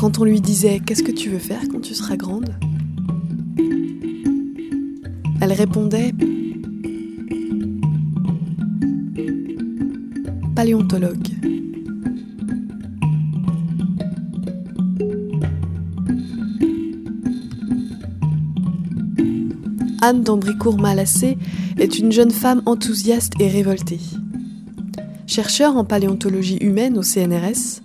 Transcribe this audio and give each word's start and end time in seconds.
quand 0.00 0.18
on 0.18 0.24
lui 0.24 0.40
disait 0.40 0.80
Qu'est-ce 0.80 1.02
que 1.02 1.12
tu 1.12 1.28
veux 1.28 1.38
faire 1.38 1.60
quand 1.70 1.80
tu 1.80 1.94
seras 1.94 2.16
grande? 2.16 2.48
Elle 5.42 5.52
répondait 5.52 6.14
Paléontologue. 10.56 11.28
Anne 20.00 20.22
d'Ambricourt-Malassé 20.22 21.36
est 21.78 21.98
une 21.98 22.10
jeune 22.10 22.30
femme 22.30 22.62
enthousiaste 22.64 23.34
et 23.38 23.48
révoltée. 23.48 24.00
Chercheur 25.26 25.76
en 25.76 25.84
paléontologie 25.84 26.56
humaine 26.62 26.96
au 26.96 27.02
CNRS, 27.02 27.82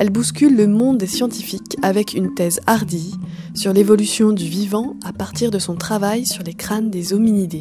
elle 0.00 0.08
bouscule 0.08 0.56
le 0.56 0.66
monde 0.66 0.96
des 0.96 1.06
scientifiques 1.06 1.76
avec 1.82 2.14
une 2.14 2.32
thèse 2.32 2.60
hardie 2.66 3.16
sur 3.54 3.74
l'évolution 3.74 4.32
du 4.32 4.44
vivant 4.44 4.96
à 5.04 5.12
partir 5.12 5.50
de 5.50 5.58
son 5.58 5.74
travail 5.74 6.24
sur 6.24 6.42
les 6.42 6.54
crânes 6.54 6.88
des 6.88 7.12
hominidés. 7.12 7.60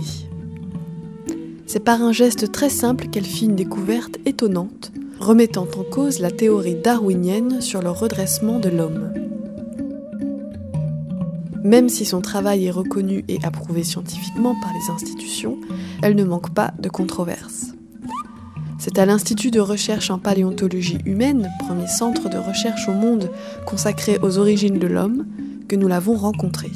C'est 1.67 1.83
par 1.83 2.01
un 2.01 2.13
geste 2.13 2.49
très 2.53 2.69
simple 2.69 3.09
qu'elle 3.09 3.25
fit 3.25 3.43
une 3.43 3.57
découverte 3.57 4.19
étonnante, 4.25 4.93
remettant 5.19 5.67
en 5.77 5.83
cause 5.83 6.19
la 6.19 6.31
théorie 6.31 6.77
darwinienne 6.81 7.59
sur 7.59 7.81
le 7.81 7.89
redressement 7.89 8.59
de 8.59 8.69
l'homme. 8.69 9.11
Même 11.65 11.89
si 11.89 12.05
son 12.05 12.21
travail 12.21 12.67
est 12.67 12.71
reconnu 12.71 13.25
et 13.27 13.39
approuvé 13.43 13.83
scientifiquement 13.83 14.55
par 14.61 14.71
les 14.71 14.89
institutions, 14.89 15.57
elle 16.01 16.15
ne 16.15 16.23
manque 16.23 16.53
pas 16.53 16.71
de 16.79 16.87
controverses. 16.87 17.73
C'est 18.79 18.97
à 18.97 19.05
l'Institut 19.05 19.51
de 19.51 19.59
recherche 19.59 20.09
en 20.09 20.19
paléontologie 20.19 20.99
humaine, 21.05 21.51
premier 21.59 21.87
centre 21.87 22.29
de 22.29 22.37
recherche 22.37 22.87
au 22.87 22.93
monde 22.93 23.29
consacré 23.65 24.17
aux 24.21 24.37
origines 24.37 24.79
de 24.79 24.87
l'homme, 24.87 25.25
que 25.67 25.75
nous 25.75 25.89
l'avons 25.89 26.15
rencontrée. 26.15 26.71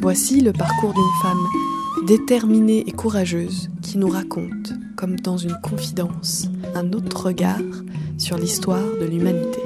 Voici 0.00 0.40
le 0.40 0.52
parcours 0.52 0.92
d'une 0.92 1.22
femme 1.22 2.06
déterminée 2.08 2.82
et 2.88 2.92
courageuse 2.92 3.70
qui 3.82 3.98
nous 3.98 4.08
raconte, 4.08 4.72
comme 4.96 5.14
dans 5.20 5.36
une 5.36 5.56
confidence, 5.62 6.48
un 6.74 6.92
autre 6.92 7.26
regard 7.26 7.60
sur 8.18 8.36
l'histoire 8.36 8.82
de 9.00 9.06
l'humanité. 9.06 9.60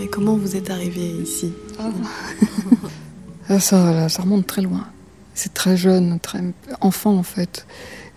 Et 0.00 0.08
comment 0.08 0.36
vous 0.36 0.56
êtes 0.56 0.70
arrivé 0.70 1.06
ici 1.22 1.52
ah, 3.48 3.60
ça, 3.60 4.08
ça 4.08 4.22
remonte 4.22 4.46
très 4.46 4.62
loin. 4.62 4.86
C'est 5.34 5.52
très 5.52 5.76
jeune, 5.76 6.18
très 6.20 6.40
enfant 6.80 7.16
en 7.16 7.22
fait. 7.22 7.66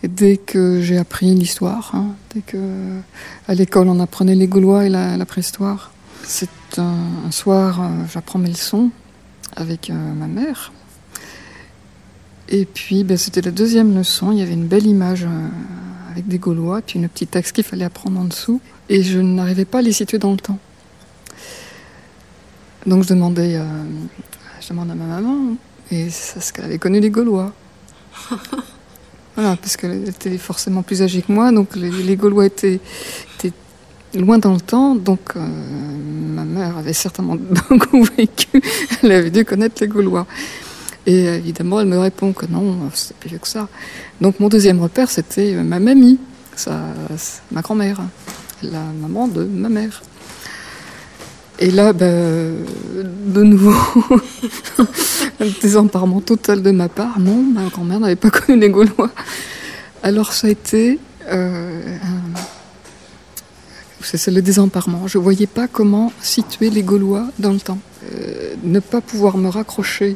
Dès 0.04 0.38
que 0.38 0.82
j'ai 0.82 0.98
appris 0.98 1.34
l'histoire, 1.34 1.92
hein, 1.94 2.10
dès 2.34 2.42
que 2.42 2.58
à 3.48 3.56
l'école 3.56 3.90
on 3.90 4.00
apprenait 4.00 4.36
les 4.36 4.48
Gaulois 4.48 4.86
et 4.86 4.90
la 4.90 5.26
préhistoire, 5.26 5.92
c'est 6.28 6.50
un, 6.78 7.32
soir, 7.32 7.82
euh, 7.82 7.88
j'apprends 8.12 8.40
mes 8.40 8.50
leçons 8.50 8.92
avec 9.56 9.90
euh, 9.90 9.94
ma 9.94 10.28
mère. 10.28 10.72
Et 12.50 12.66
puis, 12.66 13.04
ben, 13.04 13.18
c'était 13.18 13.42
la 13.42 13.52
deuxième 13.52 13.96
leçon. 13.98 14.32
Il 14.32 14.40
y 14.40 14.42
avait 14.42 14.54
une 14.54 14.68
belle 14.68 14.86
image 14.86 15.24
euh, 15.24 15.48
avec 16.12 16.28
des 16.28 16.38
Gaulois, 16.38 16.82
puis 16.82 17.00
une 17.00 17.08
petite 17.10 17.32
texte 17.32 17.56
qu'il 17.56 17.64
fallait 17.64 17.86
apprendre 17.86 18.20
en 18.20 18.26
dessous. 18.26 18.62
Et 18.90 19.04
je 19.04 19.20
n'arrivais 19.20 19.66
pas 19.66 19.80
à 19.80 19.82
les 19.82 19.92
situer 19.92 20.18
dans 20.18 20.32
le 20.32 20.38
temps. 20.38 20.60
Donc, 22.88 23.04
je 23.04 23.10
demandais, 23.10 23.60
je 24.62 24.70
demande 24.70 24.90
à 24.90 24.96
ma 24.96 25.06
maman, 25.06 25.56
et 25.92 26.10
c'est 26.10 26.42
ce 26.42 26.52
qu'elle 26.52 26.66
avait 26.66 26.80
connu 26.80 27.00
les 27.00 27.10
Gaulois. 27.10 27.52
voilà, 29.36 29.56
parce 29.56 29.78
qu'elle 29.78 30.08
était 30.08 30.38
forcément 30.38 30.82
plus 30.84 31.02
âgée 31.02 31.22
que 31.22 31.32
moi, 31.32 31.52
donc 31.52 31.76
les, 31.76 32.16
Gaulois 32.16 32.46
étaient, 32.46 32.80
étaient 33.36 33.54
loin 34.16 34.38
dans 34.38 34.54
le 34.54 34.62
temps, 34.62 34.96
donc 34.96 35.34
euh, 35.36 35.46
ma 36.36 36.44
mère 36.44 36.78
avait 36.78 36.94
certainement 36.94 37.38
beaucoup 37.70 38.04
vécu, 38.04 38.62
elle 39.04 39.12
avait 39.12 39.32
dû 39.32 39.46
connaître 39.46 39.76
les 39.82 39.88
Gaulois. 39.88 40.26
Et 41.06 41.24
évidemment, 41.26 41.80
elle 41.80 41.88
me 41.88 42.00
répond 42.00 42.34
que 42.34 42.46
non, 42.48 42.90
c'est 42.94 43.16
plus 43.16 43.30
vieux 43.30 43.38
que 43.38 43.48
ça. 43.48 43.70
Donc 44.20 44.42
mon 44.42 44.50
deuxième 44.50 44.82
repère, 44.82 45.10
c'était 45.10 45.54
ma 45.64 45.80
mamie, 45.80 46.20
ma 47.52 47.62
grand-mère, 47.62 48.02
la 48.62 48.84
maman 49.02 49.28
de 49.28 49.46
ma 49.46 49.70
mère. 49.70 50.02
Et 51.60 51.72
là, 51.72 51.94
ben, 51.94 52.56
de 53.26 53.44
nouveau, 53.44 53.74
un 55.40 55.48
désemparement 55.62 56.22
total 56.22 56.62
de 56.62 56.72
ma 56.72 56.90
part. 56.90 57.20
Non, 57.20 57.42
ma 57.42 57.64
grand-mère 57.70 58.00
n'avait 58.00 58.16
pas 58.16 58.30
connu 58.30 58.60
les 58.60 58.70
Gaulois. 58.70 59.10
Alors 60.04 60.34
ça 60.34 60.48
a 60.48 60.50
été 60.52 61.00
euh, 61.28 61.98
c'est 64.02 64.32
le 64.32 64.42
désemparement. 64.42 65.08
Je 65.08 65.18
ne 65.18 65.24
voyais 65.24 65.48
pas 65.48 65.68
comment 65.68 66.14
situer 66.22 66.70
les 66.70 66.84
Gaulois 66.84 67.28
dans 67.40 67.52
le 67.52 67.60
temps. 67.60 67.80
Euh, 68.14 68.54
ne 68.64 68.80
pas 68.80 69.02
pouvoir 69.02 69.38
me 69.38 69.50
raccrocher 69.50 70.16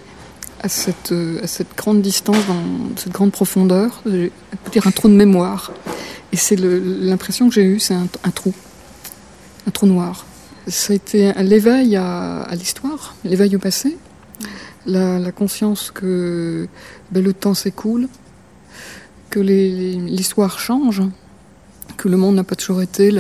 à 0.63 0.69
cette, 0.69 1.11
grande 1.75 2.03
distance, 2.03 2.37
dans 2.47 2.95
cette 2.95 3.11
grande 3.11 3.31
profondeur, 3.31 4.03
dire 4.05 4.85
un 4.85 4.91
trou 4.91 5.09
de 5.09 5.15
mémoire. 5.15 5.71
Et 6.31 6.37
c'est 6.37 6.55
l'impression 6.55 7.49
que 7.49 7.55
j'ai 7.55 7.63
eue, 7.63 7.79
c'est 7.79 7.95
un, 7.95 8.07
trou, 8.33 8.53
un 9.67 9.71
trou 9.71 9.87
noir. 9.87 10.25
Été 10.67 11.33
l'éveil 11.43 11.95
à, 11.95 12.47
l'histoire, 12.53 13.15
l'éveil 13.23 13.55
au 13.55 13.59
passé, 13.59 13.97
la, 14.85 15.31
conscience 15.31 15.91
que 15.91 16.67
ben, 17.11 17.23
le 17.23 17.33
temps 17.33 17.53
s'écoule, 17.53 18.07
que 19.29 19.39
l'histoire 19.39 20.59
change, 20.59 21.01
que 21.97 22.07
le 22.09 22.17
monde 22.17 22.35
n'a 22.35 22.43
pas 22.43 22.55
toujours 22.55 22.81
été 22.81 23.11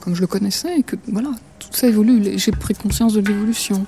comme 0.00 0.14
je 0.14 0.20
le 0.22 0.26
connaissais 0.26 0.78
et 0.78 0.82
que 0.82 0.96
voilà, 1.08 1.30
tout 1.58 1.68
ça 1.72 1.88
évolue. 1.88 2.38
J'ai 2.38 2.52
pris 2.52 2.74
conscience 2.74 3.12
de 3.12 3.20
l'évolution. 3.20 3.86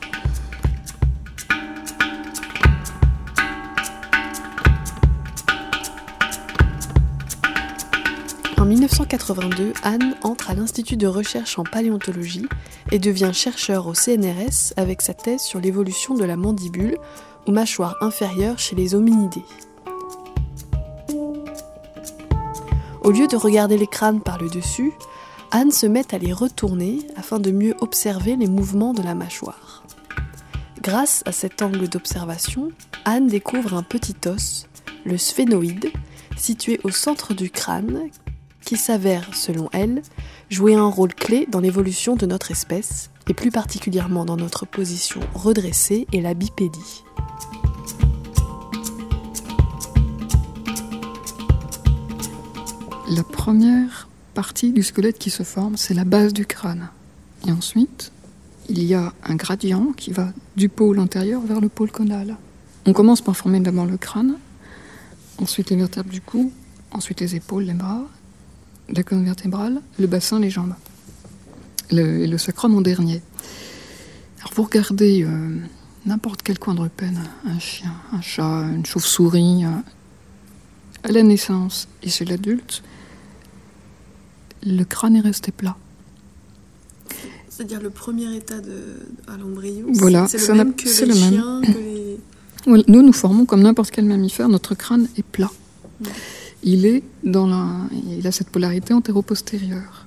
1982, 9.14 9.72
Anne 9.84 10.16
entre 10.24 10.50
à 10.50 10.54
l'Institut 10.54 10.96
de 10.96 11.06
recherche 11.06 11.56
en 11.58 11.62
paléontologie 11.62 12.46
et 12.90 12.98
devient 12.98 13.30
chercheur 13.32 13.86
au 13.86 13.94
CNRS 13.94 14.72
avec 14.76 15.02
sa 15.02 15.14
thèse 15.14 15.42
sur 15.42 15.60
l'évolution 15.60 16.14
de 16.14 16.24
la 16.24 16.36
mandibule 16.36 16.98
ou 17.46 17.52
mâchoire 17.52 17.96
inférieure 18.00 18.58
chez 18.58 18.74
les 18.74 18.96
hominidés. 18.96 19.44
Au 23.02 23.12
lieu 23.12 23.28
de 23.28 23.36
regarder 23.36 23.76
les 23.76 23.86
crânes 23.86 24.20
par 24.20 24.38
le 24.38 24.48
dessus, 24.48 24.92
Anne 25.52 25.70
se 25.70 25.86
met 25.86 26.12
à 26.12 26.18
les 26.18 26.32
retourner 26.32 26.98
afin 27.16 27.38
de 27.38 27.52
mieux 27.52 27.76
observer 27.80 28.34
les 28.34 28.48
mouvements 28.48 28.94
de 28.94 29.02
la 29.02 29.14
mâchoire. 29.14 29.84
Grâce 30.82 31.22
à 31.24 31.30
cet 31.30 31.62
angle 31.62 31.88
d'observation, 31.88 32.70
Anne 33.04 33.28
découvre 33.28 33.74
un 33.74 33.84
petit 33.84 34.16
os, 34.26 34.66
le 35.04 35.18
sphénoïde, 35.18 35.92
situé 36.36 36.80
au 36.82 36.90
centre 36.90 37.32
du 37.32 37.50
crâne, 37.50 38.10
qui 38.64 38.76
s'avère, 38.76 39.34
selon 39.34 39.68
elle, 39.72 40.02
jouer 40.50 40.74
un 40.74 40.88
rôle 40.88 41.14
clé 41.14 41.46
dans 41.50 41.60
l'évolution 41.60 42.16
de 42.16 42.26
notre 42.26 42.50
espèce, 42.50 43.10
et 43.28 43.34
plus 43.34 43.50
particulièrement 43.50 44.24
dans 44.24 44.36
notre 44.36 44.66
position 44.66 45.20
redressée 45.34 46.06
et 46.12 46.20
la 46.20 46.34
bipédie. 46.34 47.04
La 53.10 53.22
première 53.22 54.08
partie 54.34 54.72
du 54.72 54.82
squelette 54.82 55.18
qui 55.18 55.30
se 55.30 55.42
forme, 55.42 55.76
c'est 55.76 55.94
la 55.94 56.04
base 56.04 56.32
du 56.32 56.46
crâne. 56.46 56.88
Et 57.46 57.52
ensuite, 57.52 58.12
il 58.68 58.82
y 58.82 58.94
a 58.94 59.12
un 59.24 59.34
gradient 59.36 59.92
qui 59.96 60.10
va 60.10 60.32
du 60.56 60.68
pôle 60.68 60.98
antérieur 60.98 61.42
vers 61.42 61.60
le 61.60 61.68
pôle 61.68 61.90
conal. 61.90 62.36
On 62.86 62.92
commence 62.92 63.20
par 63.20 63.36
former 63.36 63.60
d'abord 63.60 63.86
le 63.86 63.96
crâne, 63.96 64.36
ensuite 65.38 65.70
les 65.70 65.76
vertèbres 65.76 66.10
du 66.10 66.20
cou, 66.20 66.50
ensuite 66.90 67.20
les 67.20 67.36
épaules, 67.36 67.64
les 67.64 67.74
bras, 67.74 68.04
la 68.88 69.02
colonne 69.02 69.24
vertébrale, 69.24 69.80
le 69.98 70.06
bassin, 70.06 70.40
les 70.40 70.50
jambes. 70.50 70.74
et 71.90 72.26
le 72.26 72.38
sacrum 72.38 72.74
en 72.74 72.80
dernier. 72.80 73.22
Alors 74.40 74.52
vous 74.54 74.62
regardez 74.62 75.22
euh, 75.22 75.56
n'importe 76.06 76.42
quel 76.42 76.58
coin 76.58 76.74
de 76.74 76.88
peine, 76.88 77.20
un 77.46 77.58
chien, 77.58 77.94
un 78.12 78.20
chat, 78.20 78.62
une 78.74 78.84
chauve-souris, 78.84 79.64
à 81.02 81.12
la 81.12 81.22
naissance 81.22 81.88
et 82.02 82.08
chez 82.08 82.24
l'adulte, 82.24 82.82
le 84.64 84.84
crâne 84.84 85.16
est 85.16 85.20
resté 85.20 85.52
plat. 85.52 85.76
C'est-à-dire 87.48 87.80
le 87.80 87.90
premier 87.90 88.34
état 88.34 88.60
de, 88.60 88.96
à 89.28 89.36
l'embryo 89.36 89.86
Voilà, 89.92 90.26
c'est 90.26 90.48
le 90.48 90.54
même 90.54 90.74
que 90.74 90.84
les 90.84 91.14
chiens, 91.14 91.60
Nous, 92.66 93.02
nous 93.02 93.12
formons 93.12 93.44
comme 93.44 93.62
n'importe 93.62 93.90
quel 93.90 94.06
mammifère, 94.06 94.48
notre 94.48 94.74
crâne 94.74 95.08
est 95.16 95.22
plat. 95.22 95.50
Il 96.64 97.02
a 98.24 98.32
cette 98.32 98.48
polarité 98.48 98.94
antéro-postérieure. 98.94 100.06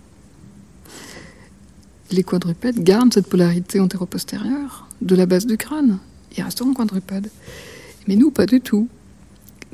les 2.10 2.24
quadrupèdes 2.24 2.84
gardent 2.84 3.14
cette 3.14 3.28
polarité 3.28 3.80
antéro-postérieure 3.80 4.88
de 5.02 5.16
la 5.16 5.26
base 5.26 5.46
du 5.46 5.58
crâne. 5.58 6.00
Ils 6.36 6.44
resteront 6.44 6.74
quadrupèdes. 6.74 7.30
Mais 8.08 8.16
nous, 8.16 8.32
pas 8.32 8.46
du 8.46 8.60
tout. 8.60 8.88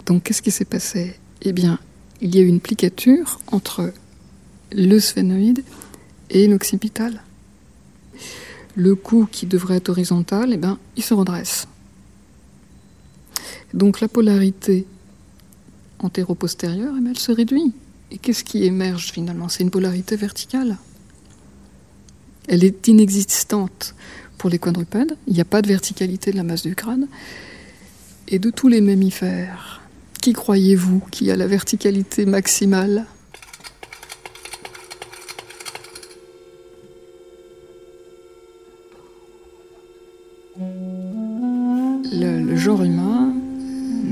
Donc, 0.05 0.23
qu'est-ce 0.23 0.41
qui 0.41 0.51
s'est 0.51 0.65
passé? 0.65 1.15
Eh 1.41 1.53
bien, 1.53 1.79
il 2.21 2.35
y 2.35 2.39
a 2.39 2.41
eu 2.41 2.47
une 2.47 2.59
plicature 2.59 3.39
entre 3.47 3.93
le 4.71 4.99
sphénoïde 4.99 5.63
et 6.29 6.47
l'occipital. 6.47 7.23
Le 8.75 8.95
cou 8.95 9.27
qui 9.31 9.45
devrait 9.45 9.77
être 9.77 9.89
horizontal, 9.89 10.51
eh 10.51 10.57
bien, 10.57 10.79
il 10.97 11.03
se 11.03 11.13
redresse. 11.13 11.67
Donc 13.73 14.01
la 14.01 14.07
polarité 14.07 14.85
antéro-postérieure, 16.03 16.93
eh 16.99 17.09
elle 17.09 17.19
se 17.19 17.31
réduit. 17.31 17.73
Et 18.11 18.17
qu'est-ce 18.17 18.43
qui 18.43 18.63
émerge 18.63 19.11
finalement? 19.11 19.49
C'est 19.49 19.63
une 19.63 19.71
polarité 19.71 20.15
verticale. 20.15 20.77
Elle 22.47 22.63
est 22.63 22.87
inexistante 22.87 23.95
pour 24.37 24.49
les 24.49 24.59
quadrupèdes. 24.59 25.17
Il 25.27 25.33
n'y 25.33 25.41
a 25.41 25.45
pas 25.45 25.61
de 25.61 25.67
verticalité 25.67 26.31
de 26.31 26.37
la 26.37 26.43
masse 26.43 26.63
du 26.63 26.75
crâne. 26.75 27.07
Et 28.27 28.39
de 28.39 28.49
tous 28.49 28.67
les 28.67 28.81
mammifères, 28.81 29.81
qui 30.21 30.33
croyez-vous 30.33 31.01
qui 31.11 31.31
a 31.31 31.35
la 31.35 31.47
verticalité 31.47 32.25
maximale? 32.25 33.05
Le, 42.15 42.55
genre 42.55 42.83
humain 42.83 43.33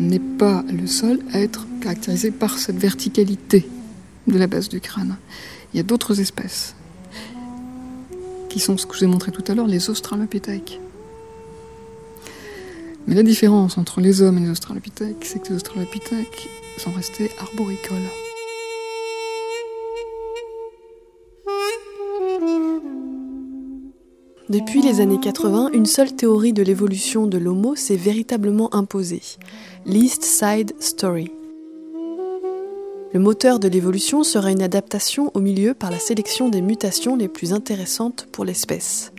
n'est 0.02 0.20
pas 0.20 0.64
le 0.72 0.88
seul 0.88 1.20
à 1.34 1.40
être 1.40 1.66
caractérisé 1.82 2.32
par 2.32 2.58
cette 2.58 2.78
verticalité 2.78 3.68
de 4.28 4.38
la 4.38 4.48
base 4.48 4.70
du 4.70 4.82
crâne. 4.82 5.18
Il 5.74 5.78
y 5.78 5.80
a 5.80 5.84
d'autres 5.84 6.20
espèces 6.20 6.76
qui 8.50 8.60
sont 8.60 8.78
ce 8.78 8.86
que 8.86 8.94
je 8.94 9.00
vous 9.00 9.06
ai 9.06 9.08
montré 9.08 9.32
tout 9.32 9.44
à 9.48 9.56
l'heure, 9.56 9.68
les 9.68 9.90
australopithèques. 9.90 10.80
Mais 13.08 13.16
la 13.16 13.24
différence 13.24 13.78
entre 13.78 14.02
les 14.02 14.22
hommes 14.22 14.38
et 14.38 14.42
les 14.42 14.50
australopithèques, 14.50 15.24
c'est 15.24 15.42
que 15.42 15.50
les 15.50 15.56
australopithèques 15.56 16.50
sont 16.78 16.92
restés 16.92 17.32
arboricoles. 17.40 18.10
Depuis 24.52 24.82
les 24.82 25.00
années 25.00 25.18
80, 25.18 25.70
une 25.72 25.86
seule 25.86 26.14
théorie 26.14 26.52
de 26.52 26.62
l'évolution 26.62 27.26
de 27.26 27.38
l'Homo 27.38 27.78
s'est 27.78 27.96
véritablement 27.96 28.76
imposée, 28.76 29.22
l'East 29.86 30.24
Side 30.24 30.74
Story. 30.78 31.32
Le 33.14 33.20
moteur 33.22 33.60
de 33.60 33.70
l'évolution 33.70 34.26
sera 34.26 34.52
une 34.52 34.62
adaptation 34.62 35.32
au 35.36 35.40
milieu 35.40 35.74
par 35.74 35.90
la 35.90 36.00
sélection 36.00 36.50
des 36.50 36.62
mutations 36.62 37.16
les 37.16 37.30
plus 37.30 37.54
intéressantes 37.54 38.28
pour 38.34 38.44
l'espèce. 38.44 39.14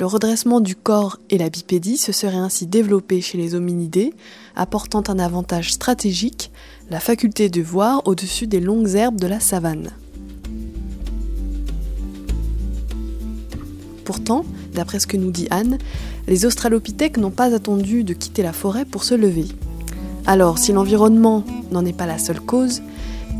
Le 0.00 0.06
redressement 0.06 0.58
du 0.58 0.74
corps 0.74 1.20
et 1.30 1.38
la 1.38 1.50
bipédie 1.50 1.96
se 1.96 2.10
seraient 2.10 2.34
ainsi 2.34 2.66
développés 2.66 3.20
chez 3.20 3.38
les 3.38 3.54
hominidés, 3.54 4.12
apportant 4.56 5.04
un 5.06 5.20
avantage 5.20 5.72
stratégique, 5.72 6.50
la 6.90 6.98
faculté 6.98 7.48
de 7.48 7.62
voir 7.62 8.02
au-dessus 8.08 8.48
des 8.48 8.58
longues 8.58 8.96
herbes 8.96 9.20
de 9.20 9.28
la 9.28 9.38
savane. 9.38 9.92
Pourtant, 14.08 14.46
d'après 14.72 15.00
ce 15.00 15.06
que 15.06 15.18
nous 15.18 15.30
dit 15.30 15.48
Anne, 15.50 15.76
les 16.28 16.46
australopithèques 16.46 17.18
n'ont 17.18 17.30
pas 17.30 17.54
attendu 17.54 18.04
de 18.04 18.14
quitter 18.14 18.42
la 18.42 18.54
forêt 18.54 18.86
pour 18.86 19.04
se 19.04 19.14
lever. 19.14 19.44
Alors, 20.24 20.56
si 20.56 20.72
l'environnement 20.72 21.44
n'en 21.72 21.84
est 21.84 21.92
pas 21.92 22.06
la 22.06 22.16
seule 22.16 22.40
cause, 22.40 22.80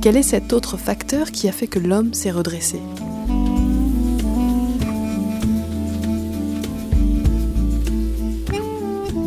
quel 0.02 0.14
est 0.18 0.22
cet 0.22 0.52
autre 0.52 0.76
facteur 0.76 1.30
qui 1.30 1.48
a 1.48 1.52
fait 1.52 1.68
que 1.68 1.78
l'homme 1.78 2.12
s'est 2.12 2.30
redressé? 2.30 2.82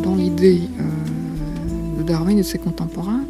Dans 0.04 0.14
l'idée 0.14 0.60
euh, 0.78 1.98
de 1.98 2.04
Darwin 2.04 2.38
et 2.38 2.42
de 2.42 2.46
ses 2.46 2.58
contemporains, 2.58 3.24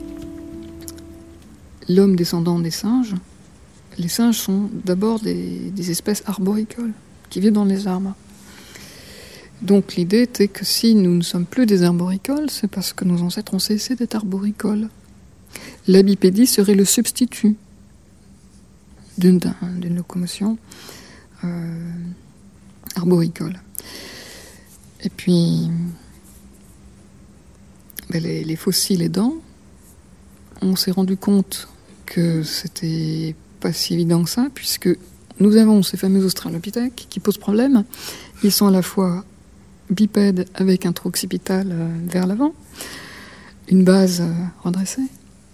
l'homme 1.89 2.15
descendant 2.15 2.59
des 2.59 2.71
singes, 2.71 3.15
les 3.97 4.09
singes 4.09 4.37
sont 4.37 4.69
d'abord 4.85 5.19
des 5.19 5.91
espèces 5.91 6.23
arboricoles 6.27 6.93
qui 7.33 7.41
vit 7.41 7.51
dans 7.51 7.65
les 7.65 7.89
arbres. 7.89 8.15
Donc 9.63 9.95
l'idée 9.95 10.21
était 10.21 10.49
que 10.49 10.67
si 10.67 10.95
nous 10.95 11.15
ne 11.15 11.23
sommes 11.23 11.47
plus 11.47 11.65
des 11.65 11.83
arboricoles, 11.83 12.51
c'est 12.51 12.69
parce 12.69 12.93
que 12.93 13.07
nos 13.07 13.23
ancêtres 13.23 13.55
ont 13.55 13.59
cessé 13.59 13.97
d'être 13.97 14.17
arboricoles. 14.17 14.91
La 15.89 16.03
bipédie 16.03 16.47
serait 16.47 16.75
le 16.75 16.85
substitut 16.85 17.57
d'une 19.17 19.41
locomotion 19.97 20.59
euh, 21.45 21.91
arboricole. 22.97 23.59
Et 25.03 25.09
puis, 25.09 25.71
ben, 28.11 28.23
les, 28.23 28.45
les, 28.45 28.57
fossiles 28.57 29.01
aidants, 29.01 29.37
on 30.61 30.77
s'est 30.77 30.91
rendu 30.91 31.17
compte 31.17 31.69
que 32.05 32.43
c'était 32.43 33.35
pas 33.61 33.73
si 33.73 33.95
évident 33.95 34.23
que 34.23 34.31
ça, 34.31 34.49
puisque 34.55 34.91
nous 35.41 35.57
avons 35.57 35.83
ces 35.83 35.97
fameux 35.97 36.25
australopithèques 36.25 37.07
qui 37.09 37.21
posent 37.21 37.39
problème. 37.39 37.85
Ils 38.43 38.53
sont 38.53 38.67
à 38.67 38.71
la 38.71 38.83
fois 38.83 39.25
bipèdes 39.91 40.47
avec 40.55 40.87
un 40.87 40.93
trou 40.93 41.09
occipital 41.09 41.69
euh, 41.71 41.89
vers 42.09 42.27
l'avant, 42.27 42.55
une 43.69 43.85
base 43.85 44.21
euh, 44.21 44.33
redressée, 44.65 45.07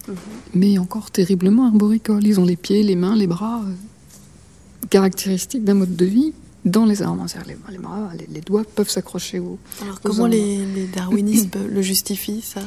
mhm. 0.08 0.14
mais 0.54 0.78
encore 0.78 1.10
terriblement 1.10 1.66
arboricoles. 1.66 2.26
Ils 2.26 2.40
ont 2.40 2.44
les 2.44 2.56
pieds, 2.56 2.82
les 2.82 2.96
mains, 2.96 3.16
les 3.16 3.26
bras 3.26 3.62
euh, 3.64 4.86
caractéristiques 4.90 5.64
d'un 5.64 5.74
mode 5.74 5.96
de 5.96 6.04
vie 6.04 6.32
dans 6.64 6.84
les 6.84 7.02
arbres. 7.02 7.24
Les, 7.46 7.56
les, 7.72 7.78
bras, 7.78 8.10
les, 8.32 8.40
doigts 8.40 8.64
peuvent 8.64 8.90
s'accrocher 8.90 9.38
au. 9.38 9.58
Alors 9.82 10.00
comment 10.00 10.26
les, 10.26 10.86
darwinistes 10.94 11.56
le 11.68 11.82
justifient 11.82 12.42
ça? 12.42 12.60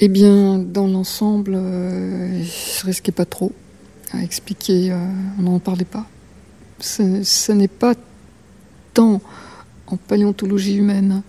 Eh 0.00 0.08
bien, 0.08 0.58
dans 0.58 0.86
l'ensemble, 0.86 1.54
euh, 1.56 2.44
je 2.44 2.86
risquais 2.86 3.10
pas 3.12 3.24
trop 3.24 3.52
à 4.12 4.22
expliquer. 4.22 4.96
on 5.38 5.42
n'en 5.42 5.58
parlait 5.58 5.84
pas 5.84 6.06
ce, 6.80 7.52
n'est 7.52 7.68
pas 7.68 7.94
tant 8.94 9.20
en 9.86 9.96
paléontologie 9.96 10.76
humaine 10.76 11.22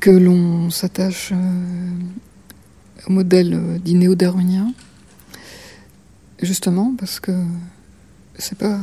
que 0.00 0.10
l'on 0.10 0.70
s'attache 0.70 1.30
euh, 1.32 3.06
au 3.06 3.12
modèle 3.12 3.54
euh, 3.54 3.78
dit 3.78 3.94
néo-darwinien, 3.94 4.72
justement 6.40 6.94
parce 6.98 7.20
que 7.20 7.32
c'est 8.36 8.58
pas. 8.58 8.80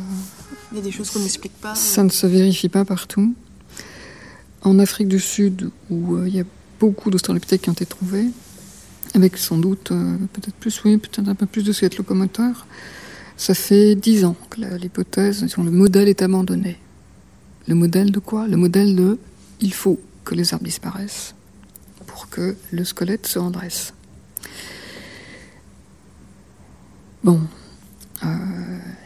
Il 0.72 0.78
y 0.78 0.82
a 0.82 0.84
des 0.84 0.92
choses 0.92 1.10
qu'on 1.10 1.20
n'explique 1.20 1.58
pas. 1.60 1.76
Ça 1.76 2.04
ne 2.04 2.10
se 2.10 2.26
vérifie 2.26 2.70
pas 2.70 2.86
partout. 2.86 3.34
En 4.62 4.80
Afrique 4.80 5.08
du 5.08 5.20
Sud, 5.20 5.72
où 5.90 6.16
euh, 6.16 6.28
il 6.28 6.36
y 6.36 6.40
a 6.40 6.46
beaucoup 6.80 7.10
d'australopithèques 7.10 7.64
qui 7.64 7.70
ont 7.70 7.74
été 7.74 7.86
trouvés, 7.86 8.28
avec 9.14 9.38
sans 9.38 9.58
doute 9.58 9.90
peut-être 9.90 10.54
plus, 10.56 10.82
oui, 10.86 10.98
peut-être 10.98 11.28
un 11.28 11.36
peu 11.36 11.46
plus 11.46 11.64
de 11.64 11.74
squelettes 11.74 11.98
locomoteurs, 11.98 12.66
ça 13.40 13.54
fait 13.54 13.96
dix 13.96 14.26
ans 14.26 14.36
que 14.50 14.60
l'hypothèse, 14.76 15.46
le 15.58 15.72
modèle 15.72 16.10
est 16.10 16.22
abandonné. 16.22 16.78
Le 17.70 17.74
modèle 17.74 18.12
de 18.12 18.20
quoi? 18.20 18.50
Le 18.50 18.58
modèle 18.58 18.98
de 18.98 19.18
il 19.62 19.74
faut 19.74 19.98
que 20.26 20.36
les 20.36 20.54
arbres 20.54 20.66
disparaissent 20.66 21.34
pour 22.06 22.28
que 22.28 22.58
le 22.72 22.84
squelette 22.84 23.28
se 23.28 23.40
redresse. 23.40 23.94
Bon, 27.24 27.40
euh, 28.26 28.28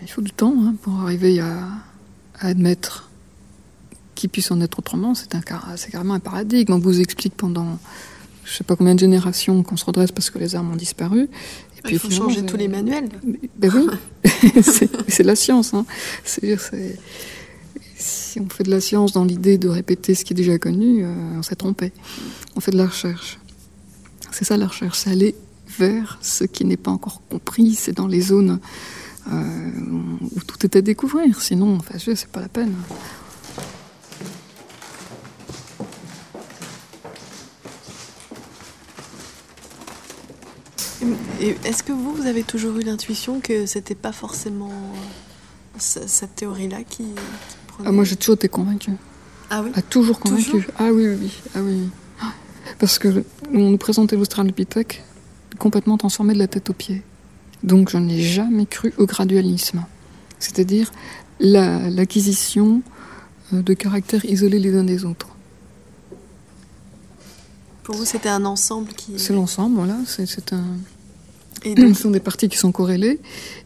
il 0.01 0.09
faut 0.09 0.21
du 0.21 0.31
temps 0.31 0.55
hein, 0.63 0.73
pour 0.81 1.01
arriver 1.01 1.39
à, 1.39 1.67
admettre 2.39 3.11
qu'il 4.15 4.31
puisse 4.31 4.49
en 4.49 4.61
être 4.61 4.79
autrement. 4.79 5.13
C'est 5.13 5.29
carrément 5.45 6.15
un 6.15 6.19
paradigme. 6.19 6.73
On 6.73 6.79
vous 6.79 6.99
explique 6.99 7.35
pendant 7.37 7.77
je 8.45 8.51
ne 8.51 8.55
sais 8.55 8.63
pas 8.63 8.75
combien 8.75 8.95
de 8.95 8.99
générations 8.99 9.63
qu'on 9.63 9.77
se 9.77 9.85
redresse 9.85 10.11
parce 10.11 10.29
que 10.29 10.37
les 10.37 10.55
arbres 10.55 10.73
ont 10.73 10.75
disparu. 10.75 11.29
Il 11.89 11.99
faut 11.99 12.09
changer 12.09 12.45
tous 12.45 12.57
les 12.57 12.67
manuels. 12.67 13.09
Ben 13.57 13.71
oui, 13.73 13.87
c'est 15.07 15.23
la 15.23 15.35
science. 15.35 15.73
Hein. 15.73 15.85
Si 16.23 16.55
on 18.39 18.49
fait 18.49 18.63
de 18.63 18.71
la 18.71 18.81
science 18.81 19.11
dans 19.11 19.25
l'idée 19.25 19.57
de 19.57 19.67
répéter 19.67 20.15
ce 20.15 20.25
qui 20.25 20.33
est 20.33 20.35
déjà 20.35 20.57
connu, 20.57 21.03
euh, 21.03 21.13
on 21.37 21.43
s'est 21.43 21.55
trompé. 21.55 21.91
On 22.55 22.59
fait 22.59 22.71
de 22.71 22.77
la 22.77 22.87
recherche. 22.87 23.39
C'est 24.31 24.45
ça 24.45 24.57
la 24.57 24.67
recherche, 24.67 24.97
c'est 24.97 25.11
aller 25.11 25.35
vers 25.77 26.17
ce 26.21 26.43
qui 26.43 26.65
n'est 26.65 26.77
pas 26.77 26.91
encore 26.91 27.21
compris. 27.29 27.75
C'est 27.75 27.93
dans 27.93 28.07
les 28.07 28.21
zones 28.21 28.59
euh, 29.31 29.69
où 30.21 30.39
tout 30.45 30.65
est 30.65 30.75
à 30.75 30.81
découvrir. 30.81 31.41
Sinon, 31.41 31.77
enfin, 31.77 31.95
c'est 31.97 32.27
pas 32.27 32.41
la 32.41 32.49
peine. 32.49 32.73
Est-ce 41.41 41.83
que 41.83 41.91
vous, 41.91 42.13
vous 42.13 42.25
avez 42.25 42.43
toujours 42.43 42.77
eu 42.77 42.83
l'intuition 42.83 43.39
que 43.39 43.65
c'était 43.65 43.95
pas 43.95 44.11
forcément 44.11 44.71
euh, 44.71 45.77
cette 45.79 46.35
théorie-là 46.35 46.83
qui, 46.89 47.05
ah, 47.85 47.91
Moi, 47.91 48.03
j'ai 48.03 48.15
toujours 48.15 48.35
été 48.35 48.49
convaincue. 48.49 48.93
Ah 49.49 49.61
oui 49.61 49.71
a 49.75 49.81
toujours 49.81 50.19
convaincue. 50.19 50.67
Ah 50.77 50.91
oui, 50.91 51.07
oui, 51.07 51.17
oui. 51.21 51.31
Ah 51.55 51.59
oui. 51.61 51.89
Parce 52.79 52.97
que 52.97 53.23
on 53.53 53.71
nous 53.71 53.77
présentait 53.77 54.15
l'Australopithèque 54.15 55.03
complètement 55.59 55.97
transformé 55.97 56.33
de 56.33 56.39
la 56.39 56.47
tête 56.47 56.69
aux 56.69 56.73
pieds. 56.73 57.03
Donc 57.61 57.89
je 57.89 57.97
n'ai 57.97 58.21
jamais 58.21 58.65
cru 58.65 58.93
au 58.97 59.05
gradualisme. 59.05 59.85
C'est-à-dire 60.39 60.91
l'acquisition 61.39 62.81
de 63.51 63.73
caractères 63.73 64.25
isolés 64.25 64.59
les 64.59 64.75
uns 64.75 64.83
des 64.83 65.05
autres. 65.05 65.29
Pour 67.83 67.95
vous, 67.95 68.05
c'était 68.05 68.29
un 68.29 68.45
ensemble 68.45 68.93
qui. 68.93 69.19
C'est 69.19 69.33
l'ensemble, 69.33 69.75
voilà. 69.75 69.97
C'est 70.05 70.53
un. 70.53 70.63
Et 71.63 71.75
donc... 71.75 71.95
Ce 71.95 72.03
sont 72.03 72.11
des 72.11 72.19
parties 72.19 72.49
qui 72.49 72.57
sont 72.57 72.71
corrélées. 72.71 73.19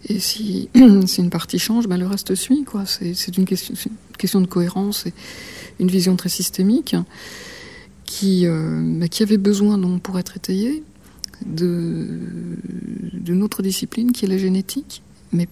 Et 0.07 0.19
si, 0.19 0.69
si 1.05 1.21
une 1.21 1.29
partie 1.29 1.59
change, 1.59 1.87
ben 1.87 1.97
le 1.97 2.07
reste 2.07 2.35
suit. 2.35 2.63
Quoi. 2.63 2.85
C'est, 2.85 3.37
une, 3.37 3.45
question, 3.45 3.73
une 3.73 4.17
question 4.17 4.41
de 4.41 4.47
cohérence 4.47 5.05
et 5.05 5.13
une 5.79 5.89
vision 5.89 6.15
très 6.15 6.29
systémique 6.29 6.95
qui, 8.05 8.45
euh, 8.45 8.81
ben, 8.83 9.09
qui 9.09 9.23
avait 9.23 9.37
besoin, 9.37 9.77
donc, 9.77 10.01
pour 10.01 10.17
être 10.17 10.37
étayée, 10.37 10.83
de, 11.45 12.07
d'une 13.13 13.43
autre 13.43 13.61
discipline 13.61 14.11
qui 14.11 14.25
est 14.25 14.27
la 14.27 14.37
génétique, 14.37 15.03
mais 15.31 15.47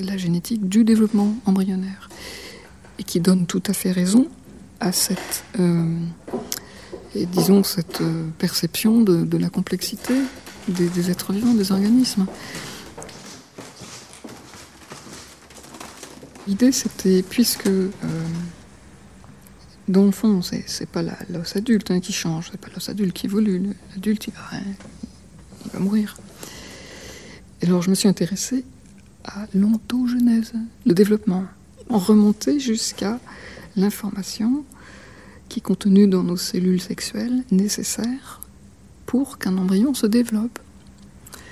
la 0.00 0.16
génétique 0.16 0.68
du 0.68 0.84
développement 0.84 1.36
embryonnaire. 1.46 2.08
Et 2.98 3.04
qui 3.04 3.20
donne 3.20 3.46
tout 3.46 3.62
à 3.66 3.72
fait 3.72 3.90
raison 3.90 4.26
à 4.80 4.92
cette. 4.92 5.44
Euh, 5.58 5.96
et 7.14 7.26
disons 7.26 7.62
cette 7.62 8.00
euh, 8.00 8.26
perception 8.38 9.00
de, 9.02 9.36
la 9.36 9.48
complexité 9.48 10.14
des, 10.68 11.10
êtres 11.10 11.32
vivants, 11.32 11.54
des 11.54 11.72
organismes. 11.72 12.26
L'idée, 16.46 16.72
c'était, 16.72 17.22
puisque, 17.22 17.66
euh, 17.66 17.90
dans 19.88 20.04
le 20.04 20.10
fond, 20.10 20.42
c'est 20.42 20.88
pas 20.88 21.02
l'os 21.30 21.56
adulte 21.56 21.90
hein, 21.90 22.00
qui 22.00 22.12
change, 22.12 22.48
c'est 22.50 22.60
pas 22.60 22.68
l'os 22.74 22.88
adulte 22.88 23.12
qui 23.14 23.26
évolue, 23.26 23.70
l'adulte, 23.94 24.26
il 24.26 24.32
va, 25.72 25.78
mourir. 25.78 26.16
Et 27.60 27.66
alors, 27.66 27.82
je 27.82 27.90
me 27.90 27.94
suis 27.94 28.08
intéressée 28.08 28.64
à 29.24 29.46
l'ontogenèse, 29.54 30.52
le 30.84 30.94
développement, 30.94 31.44
en 31.88 31.98
remonter 31.98 32.58
jusqu'à 32.58 33.20
l'information 33.76 34.64
qui 35.48 35.60
est 35.60 35.62
contenu 35.62 36.08
dans 36.08 36.22
nos 36.22 36.36
cellules 36.36 36.80
sexuelles 36.80 37.44
nécessaires 37.50 38.40
pour 39.12 39.36
qu'un 39.36 39.58
embryon 39.58 39.92
se 39.92 40.06
développe. 40.06 40.58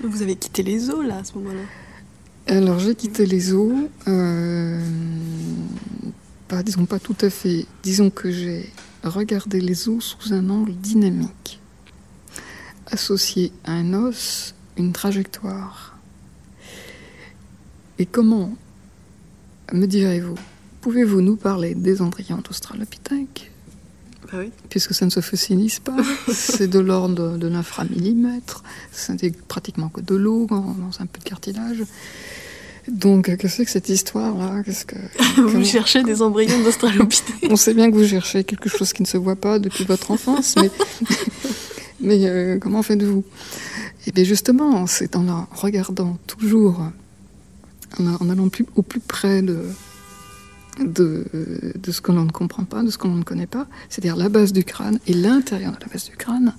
Vous 0.02 0.22
avez 0.22 0.34
quitté 0.34 0.62
les 0.62 0.88
os 0.88 1.04
là 1.04 1.18
à 1.18 1.24
ce 1.24 1.34
moment-là? 1.34 1.60
Alors 2.46 2.78
j'ai 2.78 2.94
quitté 2.94 3.26
les 3.26 3.52
os, 3.52 3.74
euh, 4.08 4.82
pas, 6.48 6.62
disons 6.62 6.86
pas 6.86 6.98
tout 6.98 7.18
à 7.20 7.28
fait. 7.28 7.66
Disons 7.82 8.08
que 8.08 8.30
j'ai 8.30 8.72
regardé 9.02 9.60
les 9.60 9.90
os 9.90 10.16
sous 10.18 10.32
un 10.32 10.48
angle 10.48 10.72
dynamique, 10.72 11.60
associé 12.86 13.52
à 13.64 13.72
un 13.72 13.92
os, 13.92 14.54
une 14.78 14.94
trajectoire. 14.94 15.98
Et 17.98 18.06
comment, 18.06 18.56
me 19.70 19.84
direz-vous, 19.84 20.38
pouvez-vous 20.80 21.20
nous 21.20 21.36
parler 21.36 21.74
des 21.74 22.00
embryons 22.00 22.38
d'Australopithèque? 22.38 23.49
Ah 24.32 24.36
puisque 24.68 24.94
ça 24.94 25.04
ne 25.04 25.10
se 25.10 25.20
fossilise 25.20 25.78
pas. 25.80 25.96
c'est 26.32 26.68
de 26.68 26.78
l'ordre 26.78 27.36
de, 27.36 27.48
l'inframillimètre. 27.48 28.62
C'est 28.92 29.36
pratiquement 29.46 29.88
que 29.88 30.00
de 30.00 30.14
l'eau 30.14 30.46
dans, 30.48 30.76
un 30.98 31.06
peu 31.06 31.18
de 31.18 31.24
cartilage. 31.24 31.82
Donc, 32.88 33.26
qu'est-ce 33.26 33.36
que 33.36 33.48
c'est 33.48 33.64
que 33.64 33.70
cette 33.70 33.88
histoire-là 33.88 34.62
Qu'est-ce 34.64 34.86
que 34.86 34.96
vous 35.40 35.64
cherchez 35.64 36.02
des 36.02 36.22
embryons 36.22 36.62
d'Australopithèque 36.62 37.36
On 37.50 37.56
sait 37.56 37.74
bien 37.74 37.90
que 37.90 37.96
vous 37.96 38.06
cherchez 38.06 38.44
quelque 38.44 38.68
chose 38.68 38.92
qui 38.92 39.02
ne 39.02 39.06
se 39.06 39.16
voit 39.16 39.36
pas 39.36 39.58
depuis 39.58 39.84
votre 39.84 40.10
enfance, 40.10 40.54
mais, 40.56 40.70
mais 42.00 42.26
euh, 42.26 42.58
comment 42.58 42.82
faites-vous 42.82 43.24
Eh 44.06 44.12
bien, 44.12 44.24
justement, 44.24 44.86
c'est 44.86 45.14
en 45.14 45.46
regardant 45.52 46.18
toujours, 46.26 46.80
en 47.98 48.30
allant 48.30 48.48
plus, 48.48 48.66
au 48.76 48.82
plus 48.82 49.00
près 49.00 49.42
de, 49.42 49.58
de, 50.80 51.24
ce 51.90 52.00
que 52.00 52.12
l'on 52.12 52.24
ne 52.24 52.30
comprend 52.30 52.64
pas, 52.64 52.82
de 52.82 52.90
ce 52.90 52.98
que 52.98 53.06
l'on 53.06 53.16
ne 53.16 53.22
connaît 53.22 53.46
pas, 53.46 53.66
c'est-à-dire 53.88 54.16
la 54.16 54.28
base 54.28 54.52
du 54.52 54.64
crâne 54.64 54.98
et 55.06 55.12
l'intérieur 55.12 55.72
de 55.72 55.80
la 55.80 55.86
base 55.86 56.08
du 56.08 56.16
crâne, 56.16 56.54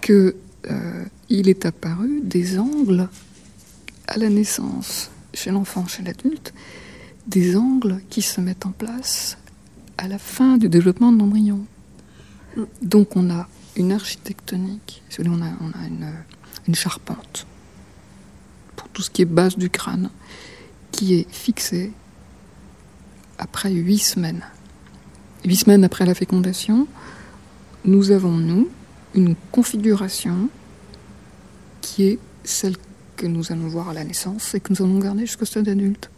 que 0.00 0.36
euh, 0.70 1.04
est 1.28 1.64
apparu 1.66 2.20
des 2.22 2.58
angles 2.58 3.08
à 4.06 4.18
la 4.18 4.28
naissance, 4.28 5.10
chez 5.32 5.50
l'enfant, 5.50 5.86
chez 5.86 6.02
l'adulte, 6.02 6.52
des 7.26 7.56
angles 7.56 8.00
qui 8.10 8.22
se 8.22 8.40
mettent 8.40 8.66
en 8.66 8.72
place 8.72 9.38
à 9.98 10.08
la 10.08 10.18
fin 10.18 10.56
du 10.56 10.68
développement 10.68 11.12
de 11.12 11.18
l'embryon. 11.18 11.60
Donc 12.82 13.16
on 13.16 13.30
a 13.30 13.48
une 13.76 13.92
architectonique, 13.92 15.02
on 15.18 15.42
a, 15.42 15.50
une 16.66 16.74
charpente 16.74 17.46
pour 18.76 18.88
tout 18.88 19.02
ce 19.02 19.10
qui 19.10 19.22
est 19.22 19.26
base 19.26 19.56
du 19.56 19.70
crâne, 19.70 20.10
qui 20.90 21.14
est 21.14 21.30
fixée 21.30 21.92
après 23.40 23.72
huit 23.72 23.98
semaines. 23.98 24.44
Huit 25.44 25.56
semaines 25.56 25.82
après 25.82 26.06
la 26.06 26.14
fécondation, 26.14 26.86
nous 27.84 28.10
avons, 28.10 28.36
nous, 28.36 28.68
une 29.14 29.34
configuration 29.50 30.48
qui 31.80 32.04
est 32.04 32.18
celle 32.44 32.76
que 33.16 33.26
nous 33.26 33.50
allons 33.50 33.68
voir 33.68 33.88
à 33.88 33.94
la 33.94 34.04
naissance 34.04 34.54
et 34.54 34.60
que 34.60 34.72
nous 34.72 34.82
allons 34.84 34.98
garder 34.98 35.22
jusqu'au 35.22 35.46
stade 35.46 35.68
adulte. 35.68 36.10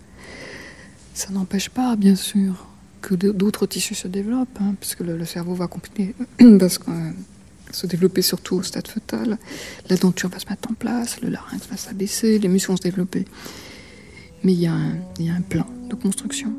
Ça 1.14 1.30
n'empêche 1.30 1.68
pas, 1.68 1.94
bien 1.96 2.16
sûr, 2.16 2.66
que 3.00 3.14
d'autres 3.14 3.66
tissus 3.66 3.94
se 3.94 4.08
développent, 4.08 4.58
hein, 4.60 4.74
puisque 4.80 5.00
le, 5.00 5.24
cerveau 5.24 5.54
va 5.54 5.68
euh, 6.40 7.10
se 7.70 7.86
développer 7.86 8.22
surtout 8.22 8.56
au 8.56 8.62
stade 8.62 8.88
fœtal. 8.88 9.38
La 9.88 9.96
denture 9.96 10.30
va 10.30 10.38
se 10.38 10.48
mettre 10.48 10.70
en 10.70 10.74
place, 10.74 11.20
le 11.20 11.28
larynx 11.28 11.66
va 11.68 11.76
s'abaisser, 11.76 12.38
les 12.38 12.48
muscles 12.48 12.70
vont 12.70 12.76
se 12.76 12.82
développer. 12.82 13.24
Mais 14.42 14.52
il 14.52 14.60
y, 14.60 14.66
a 14.66 14.72
un 14.72 15.40
plan 15.42 15.66
de 15.88 15.94
construction. 15.94 16.52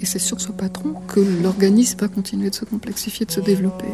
Et 0.00 0.06
c'est 0.06 0.18
sur 0.18 0.40
ce 0.40 0.52
patron 0.52 0.94
que 1.08 1.20
l'organisme 1.42 1.98
va 2.00 2.08
continuer 2.08 2.50
de 2.50 2.54
se 2.54 2.64
complexifier, 2.64 3.26
de 3.26 3.32
se 3.32 3.40
développer. 3.40 3.88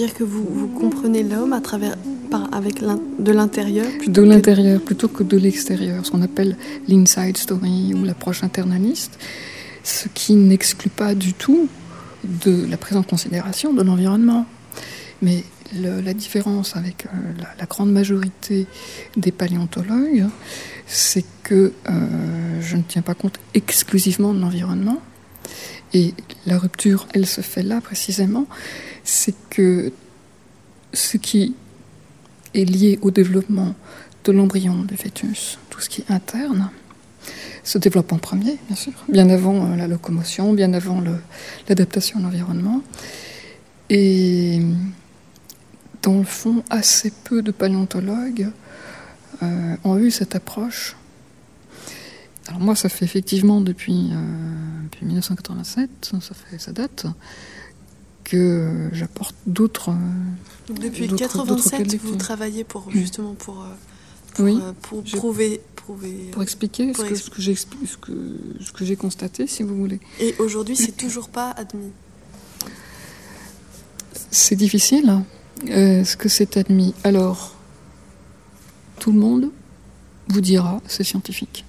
Dire 0.00 0.14
que 0.14 0.24
vous, 0.24 0.46
vous 0.50 0.68
comprenez 0.68 1.22
l'homme 1.22 1.52
à 1.52 1.60
travers, 1.60 1.94
par, 2.30 2.48
avec 2.54 2.80
de 2.80 3.32
l'intérieur 3.32 3.86
De 4.06 4.22
l'intérieur 4.22 4.80
plutôt 4.80 5.08
que 5.08 5.22
de 5.22 5.36
l'extérieur, 5.36 6.06
ce 6.06 6.10
qu'on 6.10 6.22
appelle 6.22 6.56
l'inside 6.88 7.36
story 7.36 7.92
ou 7.94 8.04
l'approche 8.04 8.42
internaliste, 8.42 9.18
ce 9.84 10.08
qui 10.08 10.34
n'exclut 10.36 10.88
pas 10.90 11.14
du 11.14 11.34
tout 11.34 11.68
de 12.24 12.66
la 12.70 12.78
prise 12.78 12.96
en 12.96 13.02
considération 13.02 13.74
de 13.74 13.82
l'environnement. 13.82 14.46
Mais 15.20 15.44
la 15.74 16.14
différence 16.14 16.76
avec 16.76 17.06
euh, 17.06 17.10
la, 17.58 17.66
grande 17.66 17.92
majorité 17.92 18.66
des 19.16 19.32
paléontologues, 19.32 20.26
c'est 20.86 21.26
que 21.42 21.72
euh, 21.88 22.60
je 22.62 22.76
ne 22.76 22.82
tiens 22.82 23.02
pas 23.02 23.14
compte 23.14 23.38
exclusivement 23.52 24.32
de 24.32 24.40
l'environnement. 24.40 25.00
Et 25.92 26.14
la 26.46 26.58
rupture, 26.58 27.06
elle 27.14 27.26
se 27.26 27.40
fait 27.40 27.62
là 27.62 27.80
précisément, 27.80 28.46
c'est 29.04 29.34
que 29.50 29.92
ce 30.92 31.16
qui 31.16 31.54
est 32.54 32.64
lié 32.64 32.98
au 33.02 33.10
développement 33.10 33.74
de 34.24 34.32
l'embryon 34.32 34.82
du 34.84 34.96
fœtus, 34.96 35.58
tout 35.70 35.80
ce 35.80 35.88
qui 35.88 36.02
est 36.02 36.10
interne, 36.12 36.70
se 37.62 37.78
développe 37.78 38.12
en 38.12 38.18
premier, 38.18 38.58
bien 38.66 38.76
sûr, 38.76 38.92
bien 39.08 39.28
avant 39.28 39.66
euh, 39.66 39.76
la 39.76 39.86
locomotion, 39.86 40.52
bien 40.52 40.72
avant 40.72 41.02
l'adaptation 41.68 42.18
à 42.18 42.22
l'environnement. 42.22 42.82
Et 43.90 44.60
dans 46.02 46.18
le 46.18 46.24
fond, 46.24 46.62
assez 46.70 47.12
peu 47.24 47.42
de 47.42 47.50
paléontologues 47.50 48.48
euh, 49.42 49.76
ont 49.84 49.98
eu 49.98 50.10
cette 50.10 50.34
approche. 50.34 50.96
Alors 52.48 52.60
moi, 52.60 52.74
ça 52.74 52.88
fait 52.88 53.04
effectivement 53.04 53.60
depuis, 53.60 54.10
1987, 55.02 55.90
euh, 56.14 56.20
ça, 56.20 56.34
fait, 56.34 56.58
ça 56.58 56.72
date, 56.72 57.06
que 58.24 58.88
j'apporte 58.92 59.34
d'autres. 59.46 59.90
Depuis 60.68 61.02
1987, 61.04 61.96
vous 61.96 62.16
travaillez 62.16 62.64
pour 62.64 62.90
justement 62.90 63.34
pour, 63.34 63.64
pour, 64.34 64.74
pour 64.82 65.02
prouver, 65.04 65.60
prouver. 65.76 66.28
Pour 66.32 66.42
expliquer 66.42 66.92
Pour 66.92 67.04
ce, 67.04 67.30
que, 67.30 67.40
j'ai 67.40 67.54
ce 67.54 67.66
que, 67.66 68.94
constaté, 68.94 69.46
si 69.46 69.62
vous 69.62 69.76
voulez. 69.76 70.00
Et 70.20 70.34
aujourd'hui, 70.38 70.76
c'est 70.76 70.96
toujours 70.96 71.28
pas 71.28 71.50
admis. 71.50 71.92
C'est 74.30 74.56
difficile. 74.56 75.08
hein. 75.08 75.24
Euh, 75.68 76.00
Est-ce 76.00 76.16
que 76.16 76.28
c'est 76.28 76.56
admis? 76.56 76.94
Alors, 77.04 77.54
tout 78.98 79.12
le 79.12 79.18
monde 79.18 79.50
vous 80.28 80.40
dira 80.40 80.80
c'est 80.86 81.04
scientifique. 81.04 81.64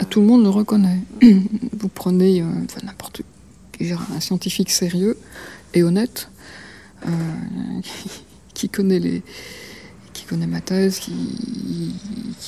Ah, 0.00 0.04
Tout 0.04 0.20
le 0.20 0.26
monde 0.26 0.42
le 0.42 0.50
reconnaît. 0.50 1.00
Vous 1.22 1.88
prenez 1.88 2.42
euh, 2.42 2.46
n'importe 2.82 3.22
un 3.80 4.20
scientifique 4.20 4.70
sérieux 4.70 5.18
et 5.74 5.82
honnête 5.82 6.30
euh, 7.06 7.10
qui 8.54 8.68
connaît 8.68 9.00
les 9.00 9.22
qui 10.14 10.24
connaît 10.24 10.46
ma 10.46 10.60
thèse, 10.62 11.00
qui, 11.00 11.14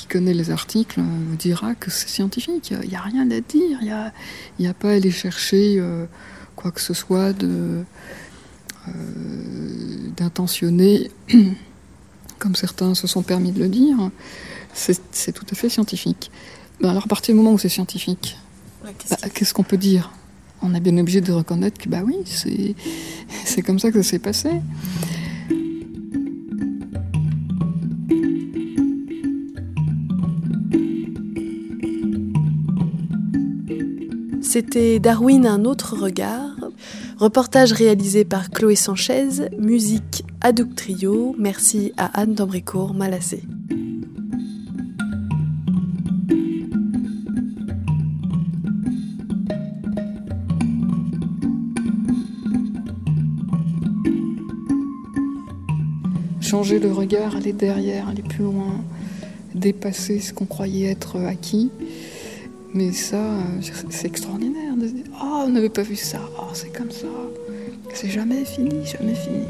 connaît 0.09 0.35
les 0.35 0.50
articles, 0.50 1.00
euh, 1.00 1.02
vous 1.28 1.37
dira 1.37 1.75
que 1.75 1.90
c'est 1.90 2.09
scientifique. 2.09 2.71
Il 2.71 2.88
n'y 2.88 2.97
a 2.97 3.02
rien 3.02 3.30
à 3.30 3.40
dire. 3.40 3.78
Il 3.83 4.12
n'y 4.61 4.66
a, 4.66 4.75
pas 4.75 4.90
à 4.90 4.92
aller 4.92 5.11
chercher 5.11 5.76
euh, 5.78 6.06
quoi 6.54 6.71
que 6.71 6.80
ce 6.80 6.95
soit 6.95 7.33
de 7.33 7.83
euh, 8.88 8.92
d'intentionné, 10.16 11.11
comme 12.38 12.54
certains 12.54 12.95
se 12.95 13.06
sont 13.06 13.23
permis 13.23 13.52
de 13.52 13.59
le 13.59 13.68
dire. 13.68 13.97
C'est 14.73 15.33
tout 15.33 15.47
à 15.50 15.54
fait 15.54 15.68
scientifique. 15.68 16.30
Ben 16.80 16.90
alors, 16.90 17.04
à 17.04 17.09
partir 17.09 17.35
du 17.35 17.38
moment 17.38 17.52
où 17.52 17.59
c'est 17.59 17.68
scientifique, 17.68 18.37
Ouais, 18.85 18.95
qu'est-ce 18.99 19.21
bah, 19.21 19.28
qu'est-ce 19.35 19.54
qu'on 19.54 19.62
peut 19.64 19.76
dire? 19.76 20.12
On 20.62 20.75
est 20.75 20.80
bien 20.80 20.97
obligé 20.99 21.21
de 21.21 21.33
reconnaître 21.33 21.78
que, 21.78 21.88
bah 21.88 22.02
oui, 22.04 22.16
c'est 22.25 22.75
c'est 23.45 23.62
comme 23.62 23.78
ça 23.78 23.90
que 23.90 24.02
ça 24.02 24.11
s'est 24.11 24.18
passé. 24.18 24.50
C'était 34.40 35.00
Darwin 35.00 35.47
un 35.47 35.64
autre 35.64 35.97
regard. 35.97 36.54
Reportage 37.18 37.73
réalisé 37.73 38.25
par 38.25 38.50
Chloé 38.50 38.76
Sanchez, 38.76 39.28
musique 39.59 40.25
Hadouk 40.40 40.75
Trio, 40.75 41.35
merci 41.38 41.92
à 41.97 42.06
Anne 42.21 42.35
d'Ambricourt 42.35 42.95
Changer 56.57 56.79
le 56.79 56.91
regard, 56.91 57.37
aller 57.37 57.53
derrière, 57.53 58.09
aller 58.09 58.23
plus 58.23 58.45
loin, 58.45 58.83
dépasser 59.55 60.21
ce 60.21 60.33
qu'on 60.33 60.47
croyait 60.47 60.91
être 60.91 61.21
acquis. 61.21 61.71
Mais 62.73 62.93
ça, 62.93 63.21
c'est 63.91 64.07
extraordinaire 64.07 64.75
de 64.75 64.87
dire 64.87 65.05
Oh, 65.23 65.43
on 65.45 65.51
n'avait 65.51 65.69
pas 65.69 65.83
vu 65.83 65.97
ça, 65.97 66.19
oh, 66.39 66.49
c'est 66.55 66.75
comme 66.75 66.91
ça. 66.91 67.09
C'est 67.93 68.09
jamais 68.09 68.47
fini, 68.47 68.87
jamais 68.87 69.15
fini. 69.15 69.45